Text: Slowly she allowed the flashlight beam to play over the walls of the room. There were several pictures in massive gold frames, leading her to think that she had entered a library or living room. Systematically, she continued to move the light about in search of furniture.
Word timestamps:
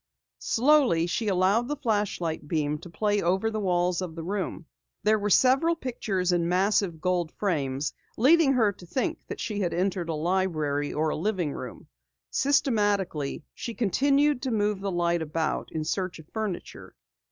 Slowly 0.39 1.05
she 1.05 1.27
allowed 1.27 1.67
the 1.67 1.75
flashlight 1.75 2.47
beam 2.47 2.79
to 2.79 2.89
play 2.89 3.21
over 3.21 3.51
the 3.51 3.59
walls 3.59 4.01
of 4.01 4.15
the 4.15 4.23
room. 4.23 4.65
There 5.03 5.19
were 5.19 5.29
several 5.29 5.75
pictures 5.75 6.31
in 6.31 6.49
massive 6.49 6.99
gold 6.99 7.31
frames, 7.33 7.93
leading 8.17 8.53
her 8.53 8.71
to 8.71 8.85
think 8.87 9.19
that 9.27 9.39
she 9.39 9.59
had 9.59 9.75
entered 9.75 10.09
a 10.09 10.15
library 10.15 10.91
or 10.91 11.13
living 11.13 11.53
room. 11.53 11.85
Systematically, 12.31 13.43
she 13.53 13.75
continued 13.75 14.41
to 14.41 14.49
move 14.49 14.79
the 14.79 14.89
light 14.89 15.21
about 15.21 15.69
in 15.71 15.83
search 15.83 16.17
of 16.17 16.25
furniture. 16.33 16.95